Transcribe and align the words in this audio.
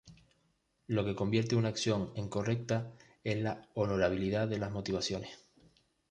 Lo 0.87 1.05
que 1.05 1.13
convierte 1.13 1.55
una 1.55 1.67
acción 1.69 2.11
en 2.15 2.27
correcta 2.27 2.91
es 3.23 3.37
la 3.39 3.69
honorabilidad 3.75 4.47
de 4.47 4.57
las 4.57 4.71
motivaciones. 4.71 5.37